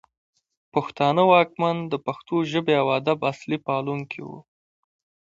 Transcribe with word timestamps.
پښتانه 0.73 1.23
واکمن 1.31 1.75
د 1.91 1.93
پښتو 2.05 2.35
ژبې 2.51 2.75
او 2.81 2.87
ادب 2.97 3.19
اصلي 3.31 3.57
پالونکي 3.67 4.19
وو 4.27 4.39